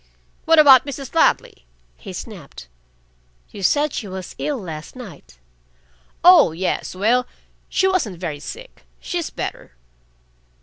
"What 0.45 0.57
about 0.57 0.83
Mrs. 0.87 1.13
Ladley?" 1.13 1.63
he 1.95 2.11
snapped. 2.11 2.67
"You 3.51 3.61
said 3.61 3.93
she 3.93 4.07
was 4.07 4.33
ill 4.39 4.57
last 4.59 4.95
night." 4.95 5.37
"Oh, 6.23 6.53
yes! 6.53 6.95
Well, 6.95 7.27
she 7.69 7.87
wasn't 7.87 8.17
very 8.17 8.39
sick. 8.39 8.85
She's 8.99 9.29
better." 9.29 9.73